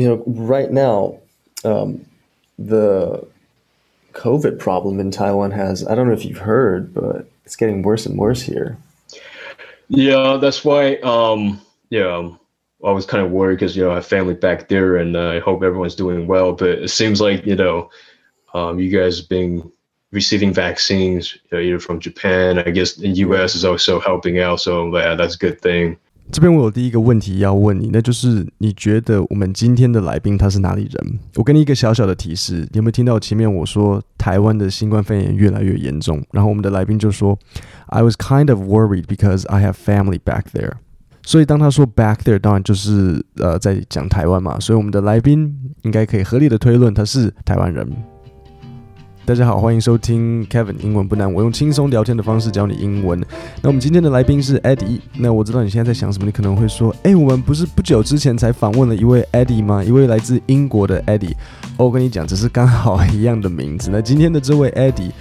[0.00, 1.18] You know, right now,
[1.62, 2.06] um,
[2.58, 3.26] the
[4.14, 8.06] COVID problem in Taiwan has, I don't know if you've heard, but it's getting worse
[8.06, 8.78] and worse here.
[9.88, 11.60] Yeah, that's why, um,
[11.90, 12.30] yeah,
[12.82, 15.32] I was kind of worried because, you know, I have family back there and uh,
[15.32, 16.52] I hope everyone's doing well.
[16.54, 17.90] But it seems like, you know,
[18.54, 19.70] um, you guys being
[20.12, 24.60] receiving vaccines, you know, either from Japan, I guess the US is also helping out.
[24.60, 25.98] So, yeah, that's a good thing.
[26.32, 31.18] 这边我有第一个问题要问你，那就是你觉得我们今天的来宾他是哪里人？
[31.34, 36.22] 我给你一个小小的提示，你有没有听到前面我说台湾的新冠肺炎越来越严重？
[36.30, 37.36] 然后我们的来宾就说
[37.86, 40.74] ，I was kind of worried because I have family back there。
[41.22, 44.58] 所以当他说 back there，当然就是呃在讲台湾嘛。
[44.60, 47.86] 所以我们的来宾应该可以合理的推论他是台湾人。
[49.26, 53.20] 大家好，欢迎收听 Kevin 英文不难，我用轻松聊天的方式教你英文。
[53.62, 54.98] 那我们今天的来宾是 Eddie。
[55.14, 59.84] 那我知道你现在在想什么，你可能会说，诶，我们不是不久之前才访问了一位 Eddie 吗？
[59.84, 61.34] 一位来自英国的 Eddie。
[61.76, 63.88] 哦，我跟你讲，只是刚好一样的名字。
[63.92, 65.12] 那今天的这位 Eddie，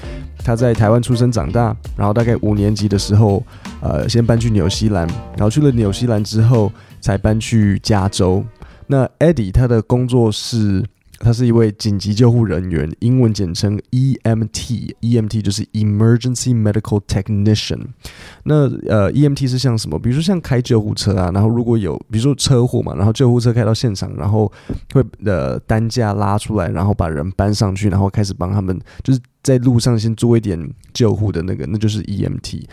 [0.43, 3.43] 他在台湾出生长大，然后大概五年级的时候，
[3.79, 8.43] 呃，先搬去纽西兰，然后去了纽西兰之后，才搬去加州。
[8.87, 10.83] 那 Eddie 他的工作是。
[11.19, 17.87] 他是一位紧急救护人员，英文简称 EMT，EMT 就是 Emergency Medical Technician。
[18.43, 19.99] 那呃，EMT 是像什么？
[19.99, 24.51] 比如说像开救护车啊，然后如果有比如说车祸嘛，然后救护车开到现场，然后
[24.93, 29.19] 会呃担架拉出来，然后把人搬上去，然后开始帮他们就是。
[29.41, 32.65] 在路上先做一点救护的那个，那就是 EMT。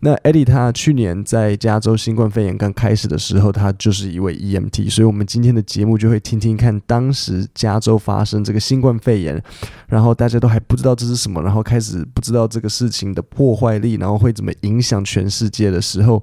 [0.00, 4.90] 那 Eddie 他去年在加州新冠肺炎刚开始的时候，他就是一位 EMT。
[4.90, 9.42] 所以，我们今天的节目就会听听看，当时加州发生这个新冠肺炎，
[9.88, 16.22] 然后大家都还不知道这是什么，然后开始不知道这个事情的破坏力，然后会怎么影响全世界的时候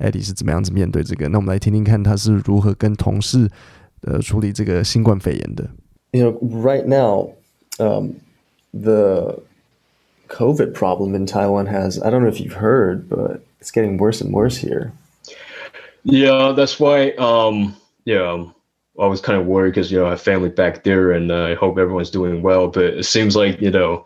[0.00, 1.28] ，Eddie 是怎么样子面对这个？
[1.28, 3.48] 那我们来听听看他是如何跟同事
[4.02, 5.70] 呃处理这个新冠肺炎的。
[6.10, 7.30] You know, right now,
[7.78, 8.10] um.
[8.74, 9.40] The
[10.28, 14.20] COVID problem in Taiwan has, I don't know if you've heard, but it's getting worse
[14.20, 14.92] and worse here.
[16.04, 18.44] Yeah, that's why, um, yeah,
[18.98, 21.44] I was kind of worried because, you know, I have family back there and uh,
[21.46, 22.68] I hope everyone's doing well.
[22.68, 24.04] But it seems like, you know,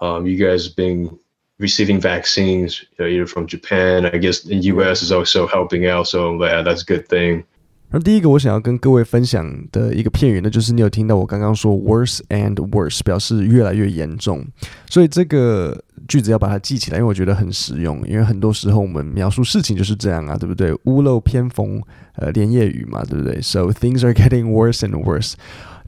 [0.00, 1.18] um, you guys being
[1.58, 6.08] receiving vaccines, you know, either from Japan, I guess the US is also helping out.
[6.08, 7.44] So, yeah, that's a good thing.
[7.92, 14.46] 那第一个我想要跟各位分享的一个片语呢，就是你有听到我刚刚说 worse and worse，表示越来越严重。
[14.88, 18.00] 所以这个句子要把它记起来，因为我觉得很实用。
[18.06, 20.72] 因为很多时候我们描述事情就是这样啊，对不对？
[20.84, 21.82] 屋漏偏逢
[22.14, 25.34] 呃连夜雨嘛，对不对？So things are getting worse and worse。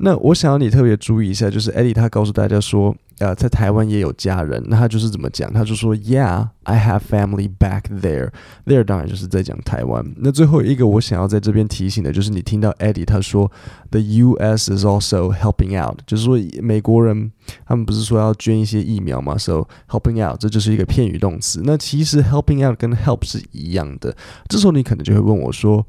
[0.04, 4.60] 那我想要你特别注意一下，就是 Eddie 他告诉大家说，呃，在台湾也有家人。
[4.66, 5.52] 那他就是怎么讲？
[5.52, 8.30] 他就说，Yeah, I have family back there.
[8.66, 10.04] There 当然就是在讲台湾。
[10.16, 13.48] 那最后一个我想要在这边提醒的，就是你听到 Eddie 他说
[13.92, 14.76] ，The U.S.
[14.76, 17.30] is also helping out，就是说美国人
[17.64, 21.62] 他们不是说要捐一些疫苗吗？So helping out 这就是一个片语动词。
[21.62, 24.16] 那其实 helping out 跟 help 是一样的。
[24.48, 25.86] 这时候你可能就会问我说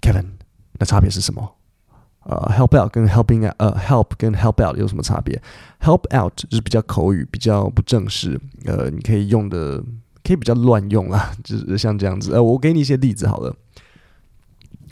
[0.00, 0.26] ，Kevin，
[0.78, 1.56] 那差别是什么？
[2.30, 5.42] 呃、，help out 跟 helping 呃、，help 跟 help out 有什么差别
[5.80, 9.82] ？help out 就是比较口语，比较不正式，呃，你可以用的
[10.22, 12.32] 可以比较乱用啊，就是像这样子。
[12.32, 13.52] 呃，我给你一些例子好了。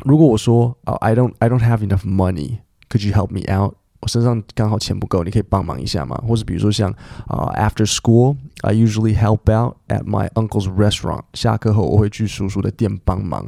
[0.04, 3.74] 如果我说啊、，I don't I don't have enough money，could you help me out？
[4.00, 6.20] 我身上刚好钱不够，你可以帮忙一下吗？
[6.26, 6.90] 或是比如说像
[7.26, 11.22] 啊、，after school，I usually help out at my uncle's restaurant。
[11.34, 13.46] 下课后我会去叔叔的店帮忙。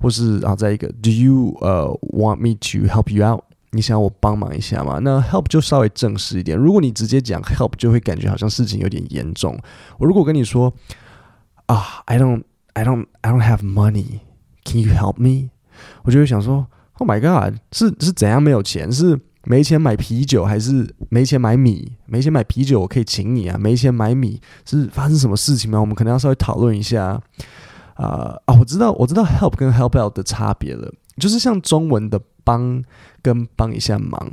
[0.00, 3.42] 或是啊，再一个，Do you 呃、uh, want me to help you out？
[3.72, 4.98] 你想要我帮忙一下吗？
[5.02, 6.56] 那 help 就稍微正式一点。
[6.56, 9.58] 如果你直接讲 help，就会感觉好像事情有点严重。
[9.98, 10.72] 我如果跟你说
[11.66, 15.50] 啊，I don't I don't I don't have money，Can you help me？
[16.04, 18.90] 我就会想说，Oh my God，是是怎样没有钱？
[18.90, 21.92] 是没钱买啤酒，还是没钱买米？
[22.06, 23.58] 没钱买啤酒，我可以请你啊。
[23.58, 25.78] 没钱买米，是发生什么事情吗？
[25.78, 27.20] 我们可能要稍微讨论一下。
[27.98, 28.32] 啊！
[28.68, 32.82] 知道，我知道 help 跟 help out 的差别了，就是像中文的帮
[33.22, 34.30] 跟帮一下忙，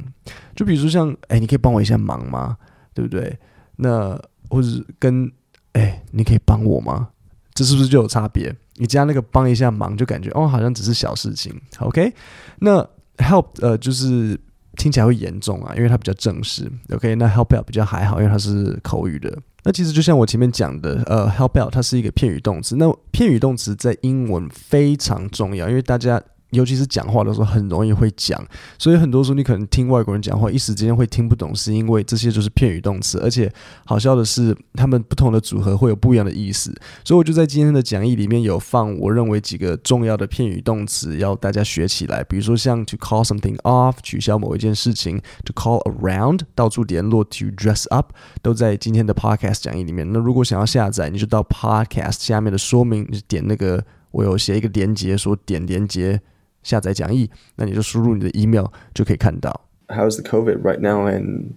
[0.56, 2.58] 就比如说像哎，你可以帮我一下忙吗？
[2.94, 3.38] 对不对？
[3.78, 4.68] 那或者
[5.00, 5.32] 跟
[5.74, 7.10] 哎，你可以帮我吗？
[7.54, 8.54] 这是不是就有差别？
[8.76, 11.54] 你加那个帮一下忙，就感觉哦，好像只是小事情。
[11.80, 12.14] OK，
[12.60, 12.86] 那
[13.18, 14.40] help 呃，就是
[14.76, 16.70] 听起来会严重啊，因为它比较正式。
[16.94, 19.38] OK，那 help out 比较还好，因为它是口语的。
[19.66, 22.76] 那其实就像我前面讲的，呃，help out 它是一个片语动词。
[22.76, 26.22] 那片语动词在英文非常重要，因为大家
[26.56, 28.44] 尤其是讲话的时候很容易会讲，
[28.80, 33.52] 所以很多时候你可能听外国人讲话，一时之间会听不懂，是因为这些就是片语动词，而且
[33.86, 36.74] 好笑的是，他们不同的组合会有不一样的意思。
[37.04, 42.24] 所以我就在今天的讲义里面有放我认为几个重要的片语动词，要大家学起来。
[42.24, 48.12] 比如说像 to call something off，取消某一件事情；to call around，到处联络；to dress up，
[48.42, 50.10] 都在今天的 podcast 讲义里面。
[50.12, 53.84] 那如果想要下载，你就到 podcast 下面的说明，你点那个。
[54.12, 56.22] 我有写一个连接，说点连接
[56.66, 59.68] 下载讲义，那你就输入你的 email 就可以看到。
[59.88, 61.54] How's the COVID right now in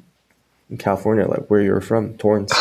[0.76, 1.26] California?
[1.26, 2.52] Like where you're from, Torrance?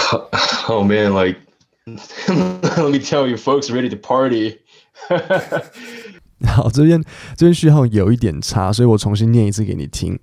[0.70, 1.38] Oh man, like
[1.86, 4.60] let me tell you, folks ready to party.
[6.46, 7.04] 好，这边
[7.36, 10.18] 这边序号有一点差，所以我重新念一次给你听。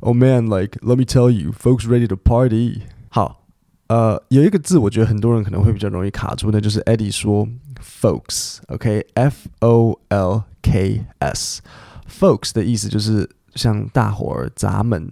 [0.00, 2.82] Oh man, like let me tell you, folks ready to party.
[3.08, 3.47] 好。
[3.88, 7.48] 呃，有一个字，我觉得很多人可能会比较容易卡住，那就是 Eddie 说
[7.82, 15.10] folks，OK，F O L K S，folks 的意思就是像大伙儿、咱们，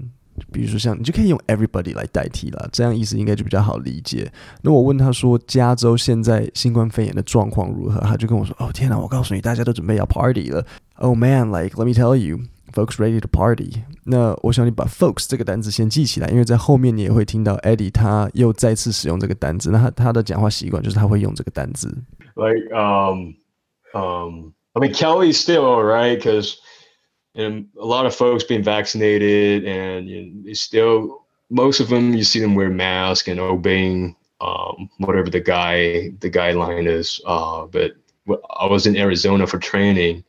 [0.52, 4.30] 比如说像你就可以用 everybody 来代替了，这样意思应该就比较好理解。
[4.60, 7.98] 那我问他说，加州现在新冠肺炎的状况如何？
[8.00, 10.66] 他就跟我说，哦天哪，我告诉你，大家都准备要 party 了。
[10.96, 12.40] Oh man，like let me tell you。
[12.74, 13.84] Folks ready to party。
[14.05, 19.71] 那我想你把 folks 这个单词先记起来，因为在后面你也会听到 Eddie 他又再次使用这个单词。
[19.71, 21.87] 那他他的讲话习惯就是他会用这个单词。
[22.35, 23.35] Like um
[23.93, 26.55] um I mean Cali's still alright because
[27.33, 32.23] and a lot of folks being vaccinated and you know, still most of them you
[32.23, 37.21] see them wear masks and obeying um whatever the guy the guideline is.
[37.25, 37.91] Uh, but
[38.59, 40.23] I was in Arizona for training.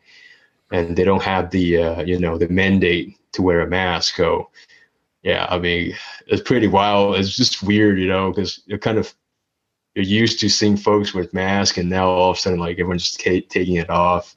[0.72, 4.16] and they don't have the uh, you know the mandate to wear a mask.
[4.16, 4.50] So
[5.24, 5.96] yeah, I mean
[6.28, 7.16] it's pretty wild.
[7.16, 9.14] It's just weird, you know, because you're kind of
[9.96, 13.12] you're used to seeing folks with masks, and now all of a sudden like everyone's
[13.12, 14.36] just taking it off.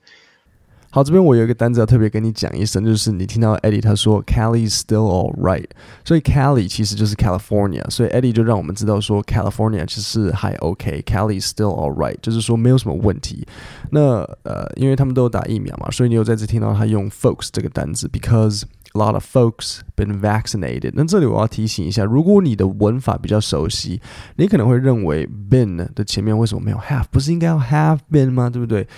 [0.93, 5.69] 好，这边我有一个单词要特别跟你讲一声，就是你听到 Eddie 他说 Cali's still all right，
[6.05, 13.47] 所以 Cali 其实就是 California，所以 Eddie 就让我们知道说 California 其实还 OK，Cali's still all right，就是说没有什么问题。
[13.93, 18.65] 那呃，因为他们都有打疫苗嘛，所以你有再次听到他用 folks 这个单词，because
[18.95, 20.91] a lot of folks been vaccinated。
[20.95, 24.01] 那这里我要提醒一下，如果你的文法比较熟悉，
[24.35, 27.05] 你可能会认为 been 的前面为什么没有 have？
[27.13, 28.51] 不是应该要 have been 吗？
[28.51, 28.89] 对不对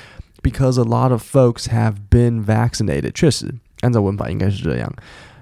[0.42, 4.92] ？Because a lot of folks have been vaccinated，确实按照文法应该是这样，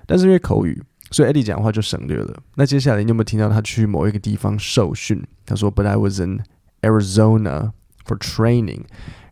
[0.05, 2.37] 但是因为口语，所以 Eddie 讲话就省略了。
[2.55, 5.23] 那接下来你有没有听到他去某一个地方受训？
[5.45, 6.41] 他说：“But I was in
[6.81, 7.71] Arizona
[8.05, 8.81] for training。”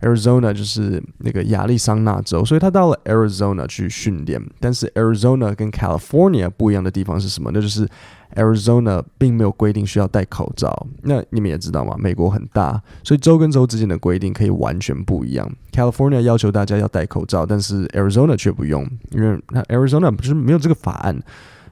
[0.01, 4.41] Arizona 就是那个亚利桑那州，所以他到了 Arizona 去训练。
[4.59, 7.51] 但是 Arizona 跟 California 不一样的地方是什么？
[7.53, 7.87] 那就是
[8.35, 10.87] Arizona 并没有规定需要戴口罩。
[11.03, 15.49] 那你们也知道嘛，美国很大，所以州跟州之间的规定可以完全不一样。
[15.71, 21.17] California 要求大家要戴口罩，但是 Arizona 却不用，因为那 Arizona 不是没有这个法案。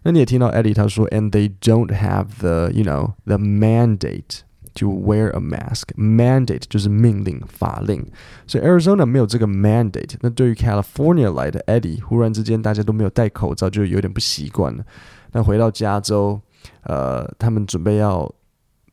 [0.03, 4.39] 那你也听到 Eddie 他说，And they don't have the you know the mandate。
[4.76, 8.04] To wear a mask, mandate 就是命令、法令，
[8.46, 10.16] 所以 Arizona 没有这个 mandate。
[10.20, 14.84] 那对于 California 来的 Eddie，忽然之间大家都没有戴口罩，就有点不习惯了。
[15.32, 16.38] 那回到加州，
[16.82, 18.30] 呃，他们准备要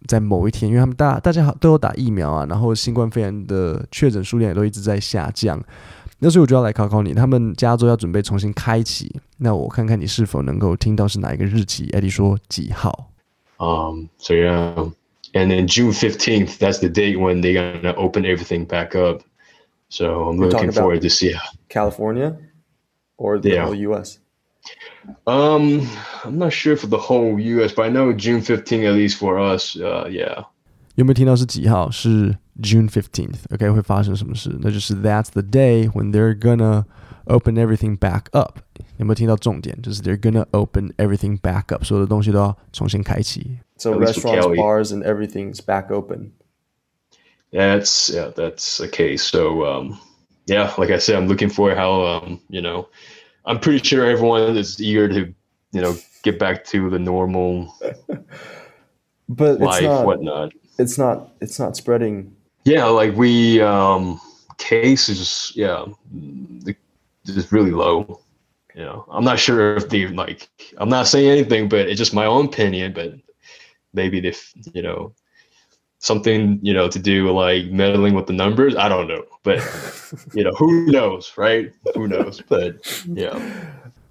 [0.08, 5.62] 在某一天，因为他们大大家好都有打疫苗啊，然后新冠肺炎的确诊数量也都一直在下降。
[6.20, 11.88] 那所以我就要来考考你，他们加州要准备重新开启，那我看看你是否能够听到是哪一个日期。
[11.88, 13.10] Eddie 说几号？
[13.60, 14.74] 嗯，所以啊。
[15.35, 19.23] And then June 15th, that's the date when they're going to open everything back up.
[19.91, 21.43] So I'm You're looking forward to see how.
[21.69, 22.37] California
[23.19, 23.65] or the yeah.
[23.65, 24.19] whole US?
[25.27, 25.87] Um,
[26.25, 29.39] I'm not sure for the whole US, but I know June 15th, at least for
[29.39, 29.77] us.
[29.77, 30.45] Uh, yeah.
[30.97, 31.91] 有没有听到是几号？
[31.91, 33.37] 是 June 15th.
[33.51, 34.57] OK，会发生什么事？
[34.61, 36.85] 那就是 That's the day when they're gonna
[37.27, 38.59] open everything back up。
[38.97, 39.81] 有没有听到重点？
[39.81, 43.59] 就是 They're gonna open everything back up，所有的东西都要重新开启。
[43.84, 46.32] So restaurants, bars, and everything's back open.
[47.52, 49.24] That's yeah, that's the case.
[49.24, 50.00] So um,
[50.46, 52.88] yeah, like I said, I'm looking for how um, you know,
[53.44, 55.36] I'm pretty sure everyone is eager to
[55.74, 57.76] you know get back to the normal.
[59.28, 60.54] but life, it's not, whatnot.
[60.80, 61.34] It's not.
[61.42, 62.34] It's not spreading.
[62.64, 64.18] Yeah, like we um,
[64.60, 65.52] cases.
[65.56, 65.88] Yeah,
[67.26, 68.22] just really low.
[68.76, 70.48] You know, I'm not sure if the like.
[70.78, 72.94] I'm not saying anything, but it's just my own opinion.
[72.94, 73.16] But
[73.94, 75.12] maybe if you know
[76.00, 79.60] something you know to do like meddling with the numbers i don't know but
[80.34, 82.76] you know who knows right who knows but
[83.08, 83.34] yeah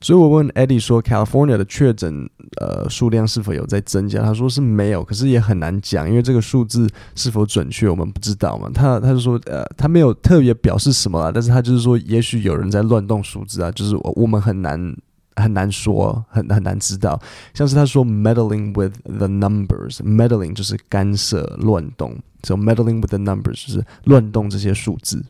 [0.01, 2.29] 所以我问 Eddie 说，California 的确诊
[2.61, 4.21] 呃数量是否有在增加？
[4.21, 8.69] 他说是没有，可是也很难讲，因为这个数字是否准确，我们不知道嘛。
[8.75, 14.93] 他他就说，呃，他没有特别表示什么啊，但是他就是说，也许有人在乱动数字啊，就是我我们很难
[15.36, 17.22] 很难说，很很难知道。
[17.54, 25.24] 像是他说 meddling with the numbers，meddling 就是干涉乱动，so meddling with the numbers 就是乱动这些数字。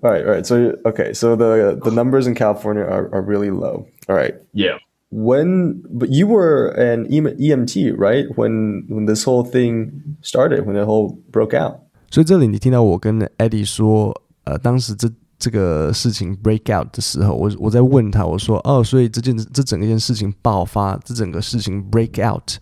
[0.00, 0.44] Right, right.
[0.44, 1.12] So, okay.
[1.12, 3.86] So the the numbers in California are, are really low.
[4.06, 4.34] All right.
[4.52, 4.78] Yeah.
[5.10, 8.26] When, but you were an EMT, right?
[8.36, 11.80] When when this whole thing started, when the whole broke out.
[12.10, 15.10] 所以这里你听到我跟 Eddie 说，呃，当时这
[15.42, 22.54] 这个事情 break out 的时候，我我在问他，我说，哦，所以这件这整个件事情爆发，这整个事情 break out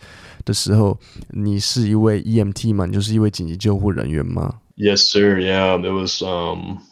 [0.45, 0.99] 的时候，
[1.31, 2.87] 你是一位 EMT 吗？
[2.87, 4.61] 你就是一位紧急救护人员吗？
[4.77, 5.39] Yes, sir.
[5.39, 6.83] Yeah, it was um,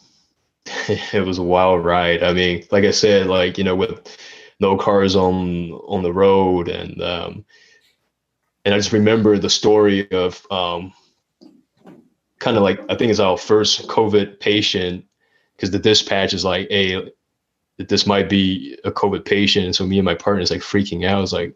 [0.87, 2.23] it was a wild ride.
[2.23, 4.01] I mean, like I said, like you know, with
[4.59, 7.45] no cars on on the road, and um,
[8.63, 10.93] and I just remember the story of um,
[12.39, 15.05] kind of like I think it's our first COVID patient
[15.60, 17.12] because the dispatch is like, hey,
[17.76, 19.66] this might be a COVID patient.
[19.66, 21.22] And So me and my partner is like freaking out.
[21.22, 21.54] It's like,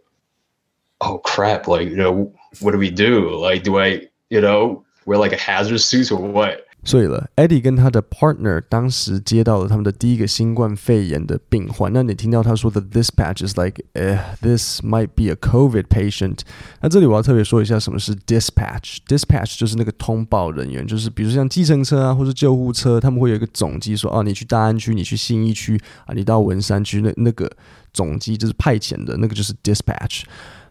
[1.00, 1.68] oh crap!
[1.68, 3.34] Like you know, what do we do?
[3.34, 4.84] Like, do I, you know?
[5.06, 6.66] We're like a hazard suit or what？
[6.84, 11.90] 所以了，Eddie 跟他的 partner 当时接到了他们的第一个新冠肺炎的病患。
[11.92, 16.40] 那你听到他说的 dispatch is like，呃，this might be a COVID patient。
[16.82, 18.98] 那这里我要特别说一下什么是 dispatch。
[19.08, 27.50] dispatch 就是那个通报人员，就是比如像计程车啊，或是救护车，他们会有一个总机说，哦，你去大安区，你去信义区啊，你到文山区，那那个
[27.94, 30.24] 总机就是派遣的那个就是 dispatch。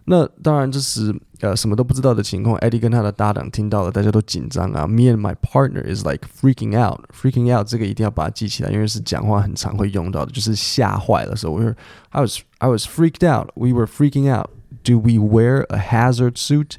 [0.05, 2.57] 那当然，这是呃什么都不知道的情况。
[2.59, 4.85] Eddie 跟他的搭档听到了，大家都紧张啊。
[4.85, 7.67] Me and my partner is like freaking out, freaking out。
[7.67, 11.35] 这个一定要把它记起来，因为是讲话很常会用到的，就是吓坏了。
[11.35, 11.73] 所以，我说
[12.09, 13.49] ，I was I was freaked out.
[13.55, 14.49] We were freaking out.
[14.83, 16.71] Do we wear a hazard suit?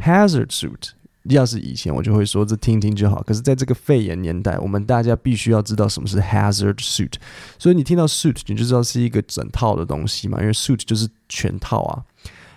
[0.00, 0.90] Hazard suit。
[1.24, 3.22] 要是以前，我就会说这听听就好。
[3.22, 7.14] 可是，在这个肺炎年代，我们大家必须要知道什么是 hazard suit。
[7.58, 12.02] 所以，你听到 suit，你就知道是一个整套的东西嘛，因为 suit 就是全套啊。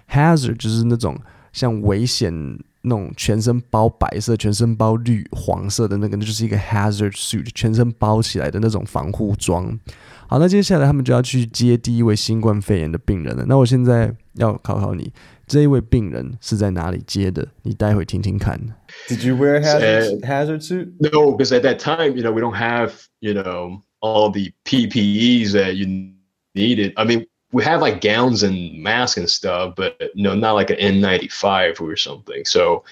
[0.09, 1.17] Hazard 就是那种
[1.51, 2.33] 像危险
[2.81, 9.79] 那种全身包白色、全身包绿黄色的那个，那就是一个 hazard suit，全身包起来的那种防护装。
[10.27, 13.45] 好，那接下来他们就要去接第一位新冠肺炎的病人了。
[13.47, 15.13] 那我现在要考考你，
[15.47, 17.47] 这一位病人是在哪里接的？
[17.61, 18.59] 你待会听听看。
[19.07, 20.89] Did you wear hazard hazard suit?
[20.99, 25.51] No, because at that time, you know, we don't have, you know, all the PPEs
[25.53, 26.13] that you
[26.53, 26.93] needed.
[26.95, 27.27] I mean.
[27.53, 31.79] We have like gowns and masks and stuff, but you know, not like an N95
[31.79, 32.43] or something.
[32.45, 32.83] So,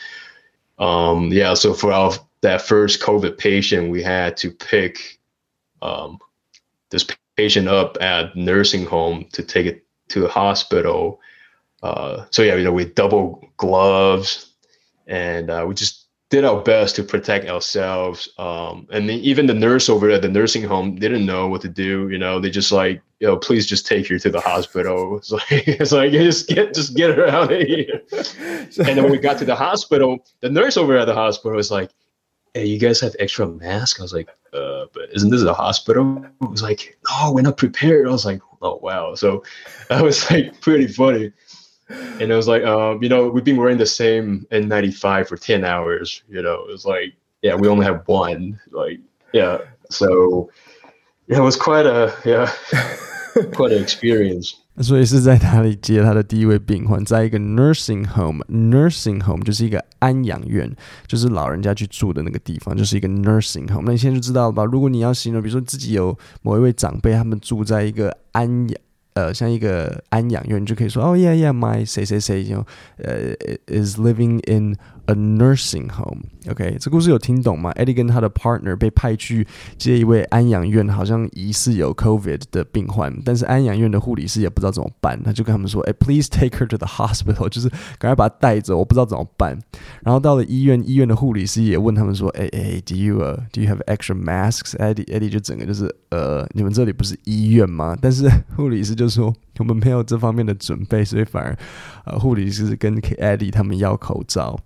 [0.78, 5.20] um, yeah, so for our, that first COVID patient, we had to pick
[5.82, 6.20] um,
[6.92, 11.20] this patient up at nursing home to take it to the hospital.
[11.82, 14.54] Uh, so yeah, you know, with double gloves
[15.08, 16.01] and uh, we just
[16.32, 18.30] did our best to protect ourselves.
[18.38, 21.68] Um, and the, even the nurse over at the nursing home didn't know what to
[21.68, 22.08] do.
[22.10, 25.18] You know, they just like, you know, please just take her to the hospital.
[25.18, 28.02] It's like, it's like, just get, just get her out of here.
[28.14, 31.70] and then when we got to the hospital, the nurse over at the hospital was
[31.70, 31.92] like,
[32.54, 34.00] Hey, you guys have extra mask?
[34.00, 36.26] I was like, uh, but isn't this a hospital?
[36.42, 38.08] It was like, no, we're not prepared.
[38.08, 39.16] I was like, oh, wow.
[39.16, 39.44] So
[39.90, 41.34] that was like pretty funny
[42.21, 45.65] and it was like, um, you know, we've been wearing the same N95 for 10
[45.65, 49.01] hours, you know, it was like, yeah, we only have one, like,
[49.33, 49.59] yeah.
[49.91, 50.51] So
[51.29, 52.51] yeah, it was quite a, yeah,
[53.53, 54.55] quite an experience.
[54.83, 57.03] 所以是在哪里接他的第一位病患？
[57.03, 60.71] 在一个 nursing home，nursing home 就是一个安养院，
[61.07, 63.85] 就是老人家去住的那个地方，就是一个 nursing home。
[63.87, 64.67] 那你现在就知道了吧？
[64.67, 68.79] 如果你要形容，比如说自己有某一位长辈，他们住在一个安养。
[69.15, 72.67] 呃，像一个安养院，你就可以说，哦，yeah yeah，my 谁谁谁，you know，
[72.99, 73.35] 呃，
[73.67, 76.22] is living in a nursing home。
[76.50, 79.46] OK，这故事有听懂吗？Eddie 跟他的 partner 被派去
[79.78, 89.58] 接一位安养院，好像疑似有 COVID 的病患，但是安养院的护理师也不知道怎么办，他就跟他们说，哎，please take her to the hospital，就是赶快把她带走，我不知道怎么办。
[90.02, 97.96] 然后到了医院，医院的护理师也问他们说，哎哎，do you、uh, do you have extra masks？Eddie Eddie 就整个就是，呃，你们这里不是医院吗？
[98.02, 101.58] 但是护理师就说我们没有这方面的准备，所以反而，
[102.06, 104.60] 呃，护理师跟 Eddie 他们要口罩。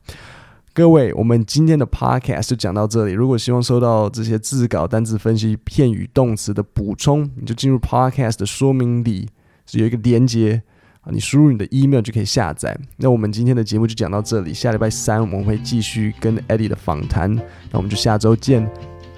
[0.73, 3.13] 各位，我们今天的 podcast 就讲到这里。
[3.13, 9.29] 如果希望收到这些字稿、单字分析、片语、动词的补充，你就进入 podcast 的说明里，
[9.65, 10.61] 是有一个连接
[11.01, 12.77] 啊，你输入你的 email 就可以下载。
[12.97, 17.33] 那我们今天的节目就讲到这里，下礼拜三我们会继续跟 Eddie 的访谈。
[17.33, 18.69] 那我们就下周见，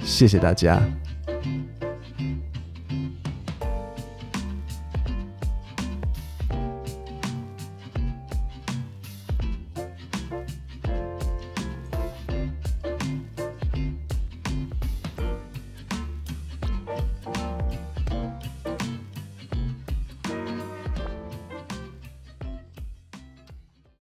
[0.04, 1.07] 谢谢大家。